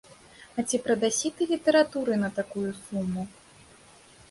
[0.61, 3.29] А ці прадасі ты літаратуры на такую суму?